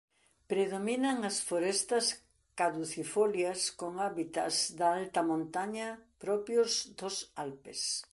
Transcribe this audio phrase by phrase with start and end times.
[0.51, 2.05] Predominan as forestas
[2.59, 5.87] caducifolias con hábitats da alta montaña
[6.23, 7.81] propios dos Alpes.